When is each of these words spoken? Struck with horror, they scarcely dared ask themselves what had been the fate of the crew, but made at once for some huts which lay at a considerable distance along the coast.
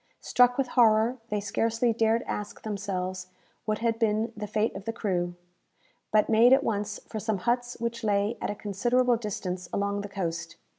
Struck 0.21 0.57
with 0.57 0.69
horror, 0.69 1.17
they 1.29 1.39
scarcely 1.39 1.93
dared 1.93 2.23
ask 2.23 2.63
themselves 2.63 3.27
what 3.65 3.77
had 3.85 3.99
been 3.99 4.33
the 4.35 4.47
fate 4.47 4.75
of 4.75 4.85
the 4.85 4.91
crew, 4.93 5.35
but 6.11 6.27
made 6.27 6.53
at 6.53 6.63
once 6.63 6.99
for 7.07 7.19
some 7.19 7.37
huts 7.37 7.77
which 7.79 8.03
lay 8.03 8.35
at 8.41 8.49
a 8.49 8.55
considerable 8.55 9.15
distance 9.15 9.69
along 9.71 10.01
the 10.01 10.09
coast. 10.09 10.55